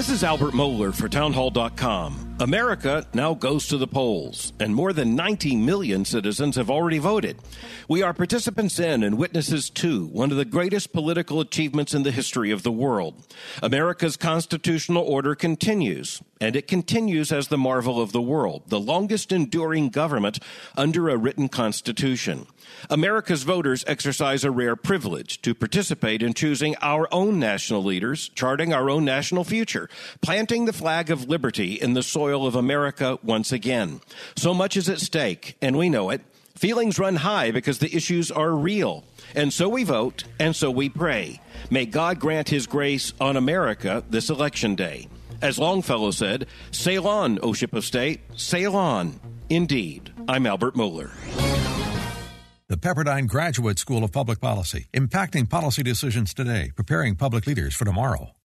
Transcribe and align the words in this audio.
This 0.00 0.08
is 0.08 0.24
Albert 0.24 0.54
Mohler 0.54 0.94
for 0.94 1.10
Townhall.com. 1.10 2.29
America 2.40 3.06
now 3.12 3.34
goes 3.34 3.68
to 3.68 3.76
the 3.76 3.86
polls, 3.86 4.54
and 4.58 4.74
more 4.74 4.94
than 4.94 5.14
90 5.14 5.56
million 5.56 6.06
citizens 6.06 6.56
have 6.56 6.70
already 6.70 6.96
voted. 6.96 7.36
We 7.86 8.02
are 8.02 8.14
participants 8.14 8.80
in 8.80 9.02
and 9.02 9.18
witnesses 9.18 9.68
to 9.70 10.06
one 10.06 10.30
of 10.30 10.38
the 10.38 10.46
greatest 10.46 10.94
political 10.94 11.40
achievements 11.40 11.92
in 11.92 12.02
the 12.02 12.10
history 12.10 12.50
of 12.50 12.62
the 12.62 12.72
world. 12.72 13.26
America's 13.62 14.16
constitutional 14.16 15.04
order 15.04 15.34
continues, 15.34 16.22
and 16.40 16.56
it 16.56 16.66
continues 16.66 17.30
as 17.30 17.48
the 17.48 17.58
marvel 17.58 18.00
of 18.00 18.12
the 18.12 18.22
world, 18.22 18.62
the 18.68 18.80
longest 18.80 19.32
enduring 19.32 19.90
government 19.90 20.38
under 20.78 21.10
a 21.10 21.18
written 21.18 21.46
constitution. 21.46 22.46
America's 22.88 23.42
voters 23.42 23.84
exercise 23.86 24.44
a 24.44 24.50
rare 24.50 24.76
privilege 24.76 25.42
to 25.42 25.54
participate 25.54 26.22
in 26.22 26.32
choosing 26.32 26.74
our 26.80 27.06
own 27.12 27.38
national 27.38 27.84
leaders, 27.84 28.30
charting 28.30 28.72
our 28.72 28.88
own 28.88 29.04
national 29.04 29.44
future, 29.44 29.90
planting 30.22 30.64
the 30.64 30.72
flag 30.72 31.10
of 31.10 31.28
liberty 31.28 31.74
in 31.74 31.92
the 31.92 32.02
soil 32.02 32.29
of 32.34 32.54
America 32.54 33.18
once 33.22 33.52
again. 33.52 34.00
So 34.36 34.54
much 34.54 34.76
is 34.76 34.88
at 34.88 35.00
stake, 35.00 35.56
and 35.60 35.76
we 35.76 35.88
know 35.88 36.10
it. 36.10 36.20
Feelings 36.54 36.98
run 36.98 37.16
high 37.16 37.50
because 37.50 37.78
the 37.78 37.94
issues 37.94 38.30
are 38.30 38.50
real. 38.50 39.04
And 39.34 39.52
so 39.52 39.68
we 39.68 39.84
vote, 39.84 40.24
and 40.38 40.54
so 40.54 40.70
we 40.70 40.88
pray. 40.88 41.40
May 41.70 41.86
God 41.86 42.20
grant 42.20 42.48
His 42.48 42.66
grace 42.66 43.12
on 43.20 43.36
America 43.36 44.04
this 44.10 44.30
election 44.30 44.74
day. 44.74 45.08
As 45.42 45.58
Longfellow 45.58 46.10
said, 46.10 46.46
sail 46.70 47.08
on, 47.08 47.38
O 47.42 47.52
ship 47.52 47.72
of 47.72 47.84
state, 47.84 48.20
sail 48.36 48.76
on. 48.76 49.18
Indeed. 49.48 50.12
I'm 50.28 50.46
Albert 50.46 50.74
Mohler. 50.74 51.10
The 52.68 52.76
Pepperdine 52.76 53.26
Graduate 53.26 53.78
School 53.80 54.04
of 54.04 54.12
Public 54.12 54.40
Policy, 54.40 54.86
impacting 54.92 55.48
policy 55.50 55.82
decisions 55.82 56.32
today, 56.32 56.70
preparing 56.76 57.16
public 57.16 57.46
leaders 57.46 57.74
for 57.74 57.84
tomorrow. 57.84 58.30